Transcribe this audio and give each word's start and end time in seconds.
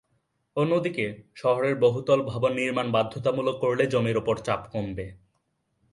অন্যদিকে, 0.57 1.05
শহরের 1.35 1.75
বহুতল 1.75 2.19
ভবন 2.23 2.51
নির্মাণ 2.53 2.87
বাধ্যতামূলক 2.91 3.55
করলে 3.59 3.83
জমির 3.87 4.17
ওপর 4.17 4.35
চাপ 4.37 4.61
কমবে। 4.71 5.07